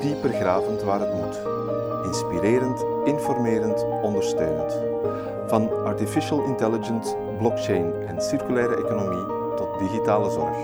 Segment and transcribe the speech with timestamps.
[0.00, 1.40] dieper gravend waar het moet.
[2.04, 4.76] Inspirerend, informerend, ondersteunend.
[5.46, 9.26] Van artificial intelligence, blockchain en circulaire economie
[9.56, 10.56] tot digitale zorg.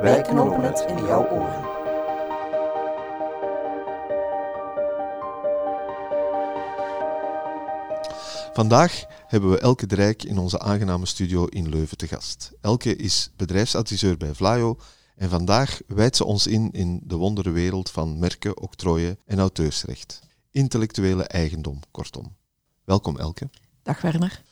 [0.00, 1.70] Wij knopen het in jouw oren.
[8.52, 12.52] Vandaag hebben we Elke Drijk in onze aangename studio in Leuven te gast.
[12.60, 14.76] Elke is bedrijfsadviseur bij Vlaio
[15.16, 20.20] en vandaag wijdt ze ons in in de wonderenwereld van merken, octrooien en auteursrecht.
[20.50, 22.36] Intellectuele eigendom, kortom.
[22.84, 23.50] Welkom Elke.
[23.82, 24.42] Dag Werner.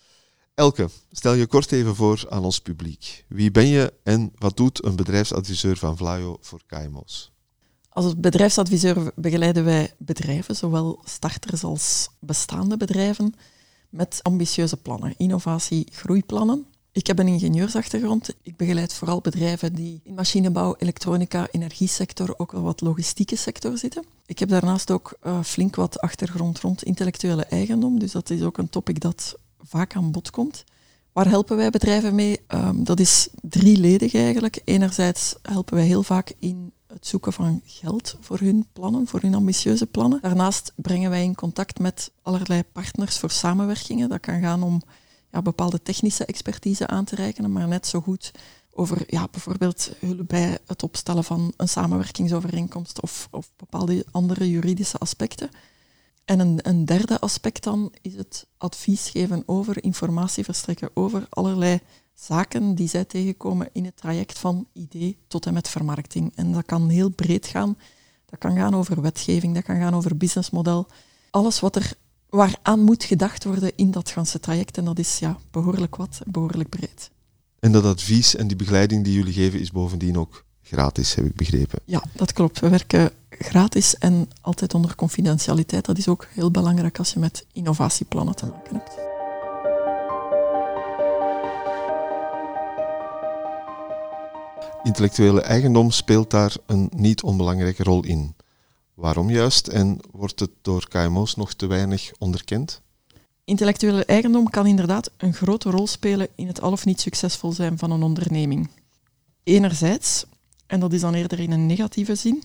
[0.54, 3.24] Elke, stel je kort even voor aan ons publiek.
[3.28, 7.32] Wie ben je en wat doet een bedrijfsadviseur van Vlaio voor KMO's?
[7.88, 13.34] Als bedrijfsadviseur begeleiden wij bedrijven, zowel starters als bestaande bedrijven,
[13.88, 16.66] met ambitieuze plannen, innovatie, groeiplannen.
[16.92, 18.34] Ik heb een ingenieursachtergrond.
[18.42, 24.04] Ik begeleid vooral bedrijven die in machinebouw, elektronica, energiesector, ook wel wat logistieke sector zitten.
[24.26, 28.58] Ik heb daarnaast ook uh, flink wat achtergrond rond intellectuele eigendom, dus dat is ook
[28.58, 30.64] een topic dat vaak aan bod komt.
[31.12, 32.40] Waar helpen wij bedrijven mee?
[32.48, 34.60] Um, dat is drieledig eigenlijk.
[34.64, 39.34] Enerzijds helpen wij heel vaak in het zoeken van geld voor hun plannen, voor hun
[39.34, 40.18] ambitieuze plannen.
[40.22, 44.08] Daarnaast brengen wij in contact met allerlei partners voor samenwerkingen.
[44.08, 44.82] Dat kan gaan om
[45.32, 48.32] ja, bepaalde technische expertise aan te reiken, maar net zo goed
[48.72, 54.98] over ja, bijvoorbeeld hulp bij het opstellen van een samenwerkingsovereenkomst of, of bepaalde andere juridische
[54.98, 55.50] aspecten.
[56.24, 61.80] En een, een, derde aspect dan is het advies geven over, informatie verstrekken over allerlei
[62.14, 66.32] zaken die zij tegenkomen in het traject van idee tot en met vermarkting.
[66.34, 67.78] En dat kan heel breed gaan.
[68.26, 70.86] Dat kan gaan over wetgeving, dat kan gaan over businessmodel.
[71.30, 71.92] Alles wat er
[72.30, 74.78] waaraan moet gedacht worden in dat ganse traject.
[74.78, 77.10] En dat is ja, behoorlijk wat, behoorlijk breed.
[77.58, 81.34] En dat advies en die begeleiding die jullie geven is bovendien ook gratis, heb ik
[81.34, 81.78] begrepen.
[81.84, 82.60] Ja, dat klopt.
[82.60, 85.84] We werken gratis en altijd onder confidentialiteit.
[85.84, 89.08] Dat is ook heel belangrijk als je met innovatieplannen te maken hebt.
[94.82, 98.34] Intellectuele eigendom speelt daar een niet onbelangrijke rol in.
[99.00, 102.80] Waarom juist en wordt het door KMO's nog te weinig onderkend?
[103.44, 107.78] Intellectuele eigendom kan inderdaad een grote rol spelen in het al of niet succesvol zijn
[107.78, 108.70] van een onderneming.
[109.42, 110.24] Enerzijds,
[110.66, 112.42] en dat is dan eerder in een negatieve zin,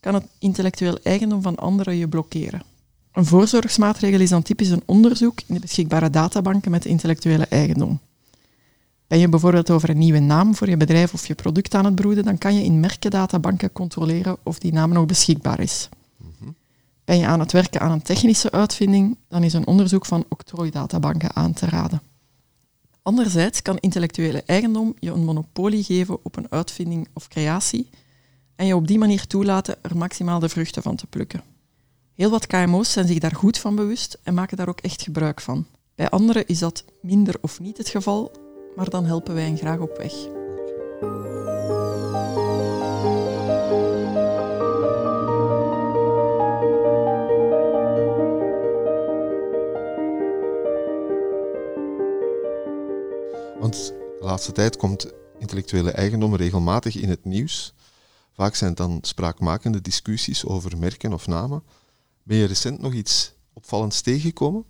[0.00, 2.62] kan het intellectueel eigendom van anderen je blokkeren.
[3.12, 8.00] Een voorzorgsmaatregel is dan typisch een onderzoek in de beschikbare databanken met intellectuele eigendom.
[9.06, 11.94] Ben je bijvoorbeeld over een nieuwe naam voor je bedrijf of je product aan het
[11.94, 15.88] broeden, dan kan je in merkendatabanken controleren of die naam nog beschikbaar is.
[16.16, 16.50] Mhm.
[17.04, 21.34] Ben je aan het werken aan een technische uitvinding, dan is een onderzoek van octrooidatabanken
[21.36, 22.02] aan te raden.
[23.02, 27.88] Anderzijds kan intellectuele eigendom je een monopolie geven op een uitvinding of creatie
[28.56, 31.42] en je op die manier toelaten er maximaal de vruchten van te plukken.
[32.14, 35.40] Heel wat KMO's zijn zich daar goed van bewust en maken daar ook echt gebruik
[35.40, 35.66] van.
[35.94, 38.32] Bij anderen is dat minder of niet het geval,
[38.76, 40.12] maar dan helpen wij hen graag op weg.
[53.58, 53.86] Want
[54.18, 57.74] de laatste tijd komt intellectuele eigendom regelmatig in het nieuws.
[58.32, 61.62] Vaak zijn het dan spraakmakende discussies over merken of namen.
[62.22, 64.64] Ben je recent nog iets opvallends tegengekomen?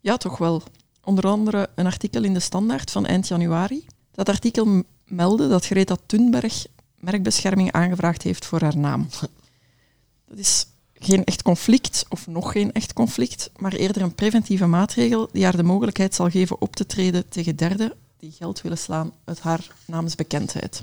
[0.00, 0.62] Ja, toch wel
[1.04, 3.86] onder andere een artikel in de Standaard van eind januari.
[4.12, 6.66] Dat artikel meldde dat Greta Thunberg
[7.00, 9.08] merkbescherming aangevraagd heeft voor haar naam.
[10.28, 15.28] Dat is geen echt conflict, of nog geen echt conflict, maar eerder een preventieve maatregel
[15.32, 19.12] die haar de mogelijkheid zal geven op te treden tegen derden die geld willen slaan
[19.24, 20.82] uit haar naamsbekendheid.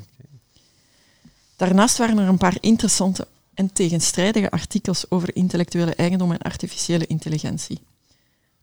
[1.56, 7.80] Daarnaast waren er een paar interessante en tegenstrijdige artikels over intellectuele eigendom en artificiële intelligentie.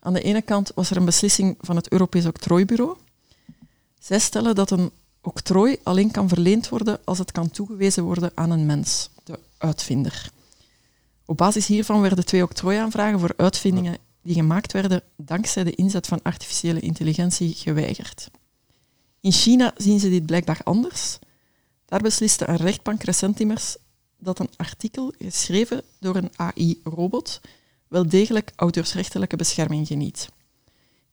[0.01, 2.97] Aan de ene kant was er een beslissing van het Europees Octrooibureau.
[3.99, 4.91] Zij stellen dat een
[5.21, 10.31] octrooi alleen kan verleend worden als het kan toegewezen worden aan een mens, de uitvinder.
[11.25, 16.23] Op basis hiervan werden twee octrooiaanvragen voor uitvindingen die gemaakt werden dankzij de inzet van
[16.23, 18.31] artificiële intelligentie geweigerd.
[19.21, 21.19] In China zien ze dit blijkbaar anders.
[21.85, 23.77] Daar besliste een rechtbank recent immers
[24.19, 27.41] dat een artikel geschreven door een AI-robot
[27.89, 30.29] wel degelijk auteursrechtelijke bescherming geniet.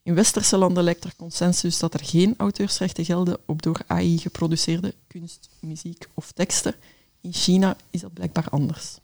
[0.03, 4.93] In westerse landen lijkt er consensus dat er geen auteursrechten gelden op door AI geproduceerde
[5.07, 6.75] kunst, muziek of teksten.
[7.21, 8.97] In China is dat blijkbaar anders.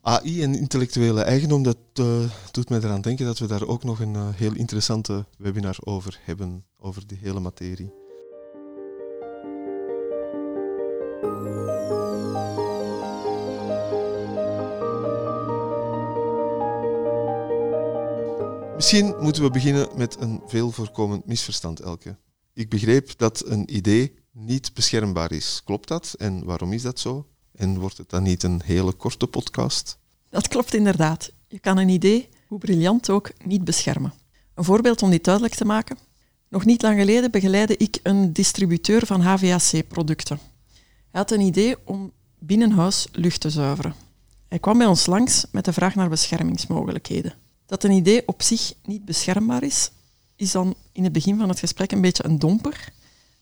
[0.00, 4.00] AI en intellectuele eigendom, dat uh, doet mij eraan denken dat we daar ook nog
[4.00, 7.92] een uh, heel interessante webinar over hebben, over die hele materie.
[18.92, 22.16] Misschien moeten we beginnen met een veel voorkomend misverstand, Elke.
[22.52, 25.62] Ik begreep dat een idee niet beschermbaar is.
[25.64, 26.14] Klopt dat?
[26.18, 27.26] En waarom is dat zo?
[27.54, 29.98] En wordt het dan niet een hele korte podcast?
[30.30, 31.32] Dat klopt inderdaad.
[31.48, 34.12] Je kan een idee, hoe briljant ook, niet beschermen.
[34.54, 35.98] Een voorbeeld om dit duidelijk te maken.
[36.48, 40.38] Nog niet lang geleden begeleidde ik een distributeur van HVAC-producten.
[41.10, 43.94] Hij had een idee om binnenhuis lucht te zuiveren.
[44.48, 47.41] Hij kwam bij ons langs met de vraag naar beschermingsmogelijkheden.
[47.66, 49.90] Dat een idee op zich niet beschermbaar is,
[50.36, 52.92] is dan in het begin van het gesprek een beetje een domper.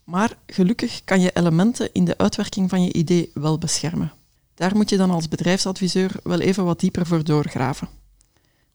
[0.05, 4.12] Maar gelukkig kan je elementen in de uitwerking van je idee wel beschermen.
[4.55, 7.88] Daar moet je dan als bedrijfsadviseur wel even wat dieper voor doorgraven.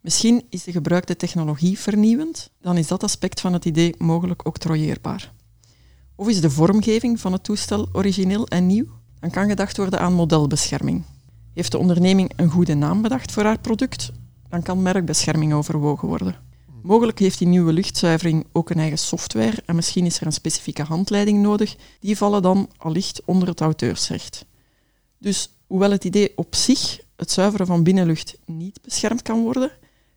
[0.02, 5.34] Misschien is de gebruikte technologie vernieuwend, dan is dat aspect van het idee mogelijk octrooieerbaar.
[6.16, 8.86] Of is de vormgeving van het toestel origineel en nieuw?
[9.20, 11.04] Dan kan gedacht worden aan modelbescherming.
[11.54, 14.12] Heeft de onderneming een goede naam bedacht voor haar product?
[14.56, 16.36] Dan kan merkbescherming overwogen worden.
[16.82, 20.84] Mogelijk heeft die nieuwe luchtzuivering ook een eigen software en misschien is er een specifieke
[20.84, 21.76] handleiding nodig.
[22.00, 24.46] Die vallen dan allicht onder het auteursrecht.
[25.18, 29.72] Dus hoewel het idee op zich, het zuiveren van binnenlucht, niet beschermd kan worden,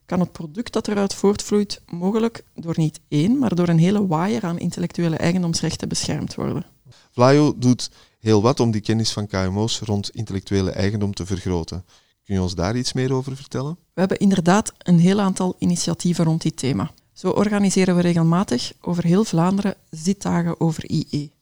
[0.07, 4.45] kan het product dat eruit voortvloeit mogelijk door niet één, maar door een hele waaier
[4.45, 6.67] aan intellectuele eigendomsrechten beschermd worden.
[7.11, 7.91] Vlaio doet
[8.21, 11.85] heel wat om die kennis van KMO's rond intellectuele eigendom te vergroten.
[12.29, 13.77] Kun je ons daar iets meer over vertellen?
[13.95, 16.91] We hebben inderdaad een heel aantal initiatieven rond dit thema.
[17.13, 21.33] Zo organiseren we regelmatig over heel Vlaanderen zitdagen over IE.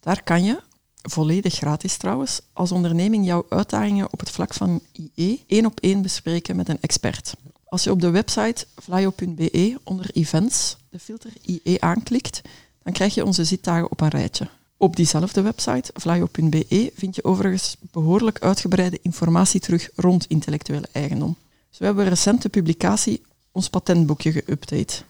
[0.00, 0.60] Daar kan je,
[1.02, 4.80] volledig gratis trouwens, als onderneming jouw uitdagingen op het vlak van
[5.14, 7.34] IE één op één bespreken met een expert.
[7.64, 12.40] Als je op de website flyo.be onder events de filter IE aanklikt,
[12.82, 14.48] dan krijg je onze zitdagen op een rijtje.
[14.82, 21.36] Op diezelfde website, flyo.be, vind je overigens behoorlijk uitgebreide informatie terug rond intellectuele eigendom.
[21.70, 23.22] Zo hebben we recent de publicatie
[23.52, 25.04] ons patentboekje geüpdate.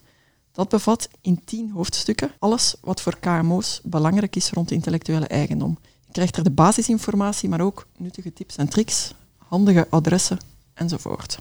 [0.52, 5.78] Dat bevat in tien hoofdstukken alles wat voor KMO's belangrijk is rond intellectuele eigendom.
[6.06, 10.38] Je krijgt er de basisinformatie, maar ook nuttige tips en tricks, handige adressen
[10.74, 11.38] enzovoort.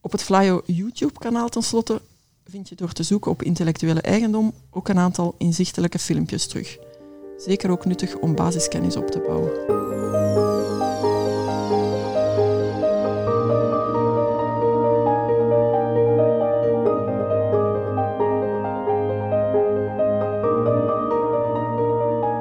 [0.00, 2.00] Op het Flyo YouTube-kanaal tenslotte
[2.44, 6.85] vind je door te zoeken op intellectuele eigendom ook een aantal inzichtelijke filmpjes terug.
[7.36, 9.84] Zeker ook nuttig om basiskennis op te bouwen.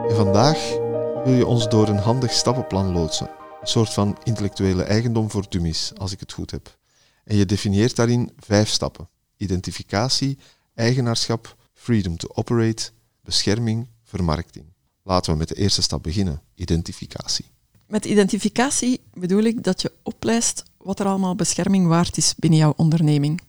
[0.10, 0.78] En vandaag
[1.24, 3.30] wil je ons door een handig stappenplan loodsen.
[3.62, 6.78] Een soort van intellectuele eigendom voor dummies, als ik het goed heb.
[7.24, 9.10] En je definieert daarin vijf stappen.
[9.38, 10.38] Identificatie,
[10.76, 12.92] eigenaarschap, freedom to operate,
[13.24, 14.75] bescherming, vermarkting.
[15.08, 17.46] Laten we met de eerste stap beginnen, identificatie.
[17.88, 22.74] Met identificatie bedoel ik dat je oplijst wat er allemaal bescherming waard is binnen jouw
[22.76, 23.42] onderneming.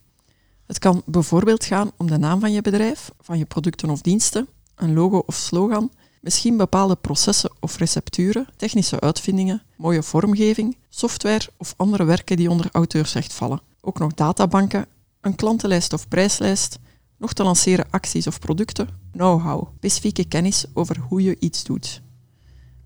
[0.67, 4.49] Het kan bijvoorbeeld gaan om de naam van je bedrijf, van je producten of diensten,
[4.75, 11.75] een logo of slogan, misschien bepaalde processen of recepturen, technische uitvindingen, mooie vormgeving, software of
[11.77, 13.61] andere werken die onder auteursrecht vallen.
[13.81, 14.87] Ook nog databanken,
[15.21, 16.79] een klantenlijst of prijslijst,
[17.19, 22.03] nog te lanceren acties of producten, know-how, specifieke kennis over hoe je iets doet.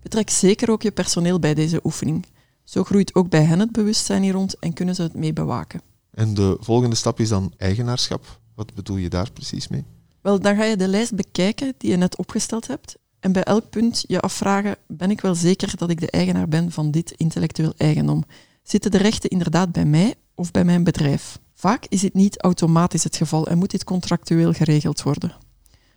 [0.01, 2.25] Betrek zeker ook je personeel bij deze oefening.
[2.63, 5.81] Zo groeit ook bij hen het bewustzijn hier rond en kunnen ze het mee bewaken.
[6.11, 8.39] En de volgende stap is dan eigenaarschap.
[8.55, 9.85] Wat bedoel je daar precies mee?
[10.21, 13.69] Wel, dan ga je de lijst bekijken die je net opgesteld hebt en bij elk
[13.69, 17.73] punt je afvragen, ben ik wel zeker dat ik de eigenaar ben van dit intellectueel
[17.77, 18.23] eigendom?
[18.63, 21.39] Zitten de rechten inderdaad bij mij of bij mijn bedrijf?
[21.61, 25.35] Vaak is dit niet automatisch het geval en moet dit contractueel geregeld worden.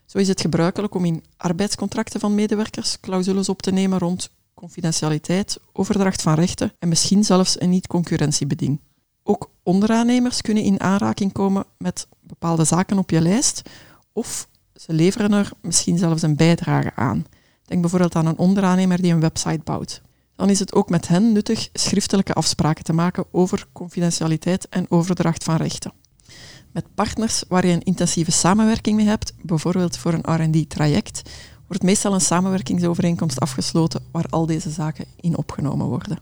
[0.06, 5.58] Zo is het gebruikelijk om in arbeidscontracten van medewerkers clausules op te nemen rond confidentialiteit,
[5.72, 8.80] overdracht van rechten en misschien zelfs een niet-concurrentiebeding.
[9.22, 13.62] Ook onderaannemers kunnen in aanraking komen met bepaalde zaken op je lijst
[14.12, 17.26] of ze leveren er misschien zelfs een bijdrage aan.
[17.64, 20.02] Denk bijvoorbeeld aan een onderaannemer die een website bouwt.
[20.36, 25.44] Dan is het ook met hen nuttig schriftelijke afspraken te maken over confidentialiteit en overdracht
[25.44, 25.92] van rechten.
[26.72, 31.30] Met partners waar je een intensieve samenwerking mee hebt, bijvoorbeeld voor een RD-traject,
[31.66, 36.18] wordt meestal een samenwerkingsovereenkomst afgesloten waar al deze zaken in opgenomen worden.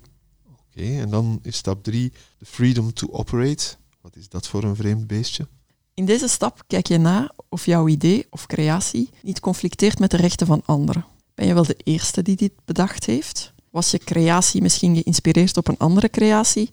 [0.50, 3.76] Oké, en dan is stap 3 de freedom to operate.
[4.00, 5.48] Wat is dat voor een vreemd beestje?
[5.94, 10.16] In deze stap kijk je na of jouw idee of creatie niet conflicteert met de
[10.16, 11.04] rechten van anderen.
[11.34, 13.51] Ben je wel de eerste die dit bedacht heeft?
[13.72, 16.70] Was je creatie misschien geïnspireerd op een andere creatie?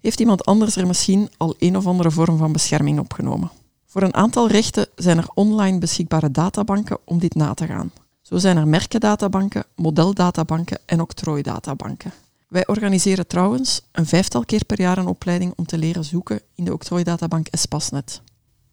[0.00, 3.50] Heeft iemand anders er misschien al een of andere vorm van bescherming opgenomen?
[3.86, 7.92] Voor een aantal rechten zijn er online beschikbare databanken om dit na te gaan.
[8.22, 12.12] Zo zijn er merkendatabanken, modeldatabanken en octrooidatabanken.
[12.48, 16.64] Wij organiseren trouwens een vijftal keer per jaar een opleiding om te leren zoeken in
[16.64, 18.20] de octrooidatabank Espasnet.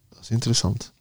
[0.08, 0.92] Dat is interessant.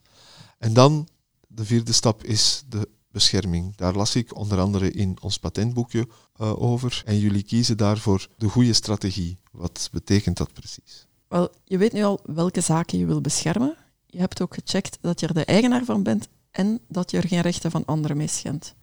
[0.57, 1.07] En dan,
[1.47, 3.75] de vierde stap is de bescherming.
[3.75, 6.07] Daar las ik onder andere in ons patentboekje
[6.41, 7.01] uh, over.
[7.05, 9.37] En jullie kiezen daarvoor de goede strategie.
[9.51, 11.07] Wat betekent dat precies?
[11.27, 13.75] Wel, je weet nu al welke zaken je wil beschermen.
[14.05, 17.27] Je hebt ook gecheckt dat je er de eigenaar van bent en dat je er
[17.27, 18.75] geen rechten van anderen mee schendt.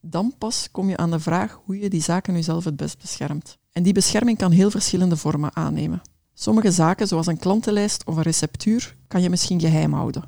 [0.00, 2.98] Dan pas kom je aan de vraag hoe je die zaken nu zelf het best
[3.00, 3.58] beschermt.
[3.72, 6.02] En die bescherming kan heel verschillende vormen aannemen.
[6.34, 10.24] Sommige zaken, zoals een klantenlijst of een receptuur, kan je misschien geheim houden,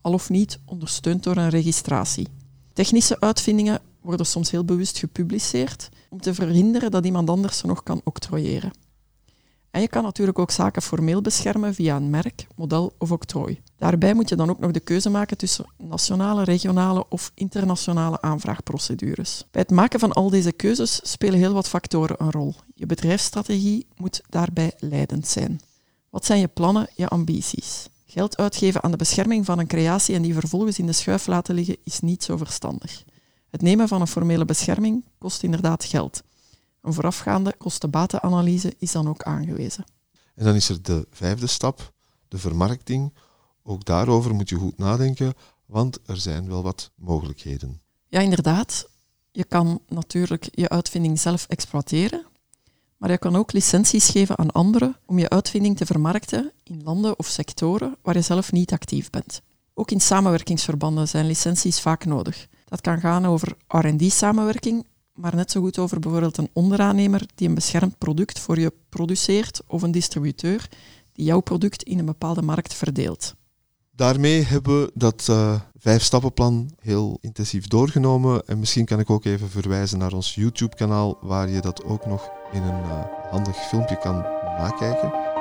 [0.00, 2.28] al of niet ondersteund door een registratie.
[2.78, 7.82] Technische uitvindingen worden soms heel bewust gepubliceerd om te verhinderen dat iemand anders ze nog
[7.82, 8.70] kan octrooieren.
[9.70, 13.60] En je kan natuurlijk ook zaken formeel beschermen via een merk, model of octrooi.
[13.76, 19.44] Daarbij moet je dan ook nog de keuze maken tussen nationale, regionale of internationale aanvraagprocedures.
[19.50, 22.54] Bij het maken van al deze keuzes spelen heel wat factoren een rol.
[22.74, 25.60] Je bedrijfsstrategie moet daarbij leidend zijn.
[26.10, 27.88] Wat zijn je plannen, je ambities?
[28.10, 31.54] Geld uitgeven aan de bescherming van een creatie en die vervolgens in de schuif laten
[31.54, 33.04] liggen is niet zo verstandig.
[33.50, 36.22] Het nemen van een formele bescherming kost inderdaad geld.
[36.82, 39.84] Een voorafgaande kosten-batenanalyse is dan ook aangewezen.
[40.34, 41.92] En dan is er de vijfde stap,
[42.28, 43.14] de vermarkting.
[43.62, 45.34] Ook daarover moet je goed nadenken,
[45.66, 47.80] want er zijn wel wat mogelijkheden.
[48.08, 48.88] Ja, inderdaad.
[49.30, 52.26] Je kan natuurlijk je uitvinding zelf exploiteren,
[52.98, 57.18] maar je kan ook licenties geven aan anderen om je uitvinding te vermarkten in landen
[57.18, 59.42] of sectoren waar je zelf niet actief bent.
[59.74, 62.48] Ook in samenwerkingsverbanden zijn licenties vaak nodig.
[62.64, 67.54] Dat kan gaan over RD-samenwerking, maar net zo goed over bijvoorbeeld een onderaannemer die een
[67.54, 70.68] beschermd product voor je produceert of een distributeur
[71.12, 73.34] die jouw product in een bepaalde markt verdeelt.
[73.98, 78.46] Daarmee hebben we dat uh, vijf-stappenplan heel intensief doorgenomen.
[78.46, 82.30] En misschien kan ik ook even verwijzen naar ons YouTube-kanaal, waar je dat ook nog
[82.52, 84.20] in een uh, handig filmpje kan
[84.58, 85.37] nakijken.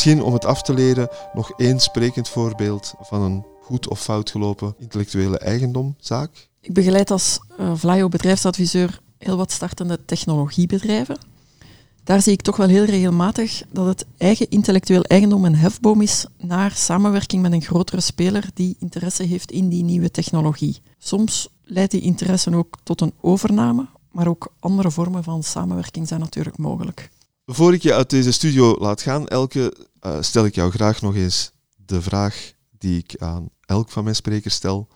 [0.00, 4.30] Misschien om het af te leren nog één sprekend voorbeeld van een goed of fout
[4.30, 6.48] gelopen intellectuele eigendomzaak.
[6.60, 11.18] Ik begeleid als uh, Vlaio bedrijfsadviseur heel wat startende technologiebedrijven.
[12.04, 16.26] Daar zie ik toch wel heel regelmatig dat het eigen intellectueel eigendom een hefboom is
[16.38, 20.80] naar samenwerking met een grotere speler die interesse heeft in die nieuwe technologie.
[20.98, 26.20] Soms leidt die interesse ook tot een overname, maar ook andere vormen van samenwerking zijn
[26.20, 27.10] natuurlijk mogelijk.
[27.46, 31.14] Voor ik je uit deze studio laat gaan, Elke, uh, stel ik jou graag nog
[31.14, 34.88] eens de vraag die ik aan elk van mijn sprekers stel.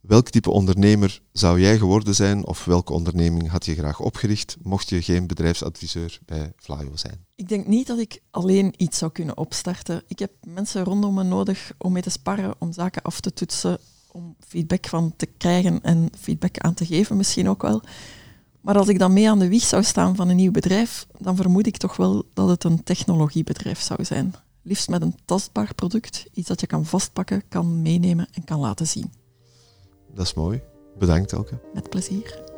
[0.00, 4.88] Welk type ondernemer zou jij geworden zijn of welke onderneming had je graag opgericht mocht
[4.88, 7.26] je geen bedrijfsadviseur bij Flyo zijn?
[7.34, 10.02] Ik denk niet dat ik alleen iets zou kunnen opstarten.
[10.08, 13.78] Ik heb mensen rondom me nodig om mee te sparren, om zaken af te toetsen,
[14.10, 17.82] om feedback van te krijgen en feedback aan te geven misschien ook wel.
[18.66, 21.36] Maar als ik dan mee aan de wieg zou staan van een nieuw bedrijf, dan
[21.36, 24.34] vermoed ik toch wel dat het een technologiebedrijf zou zijn.
[24.62, 28.86] Liefst met een tastbaar product, iets dat je kan vastpakken, kan meenemen en kan laten
[28.86, 29.12] zien.
[30.14, 30.62] Dat is mooi.
[30.98, 31.58] Bedankt, Elke.
[31.74, 32.55] Met plezier.